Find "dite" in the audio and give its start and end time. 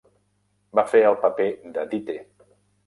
1.95-2.21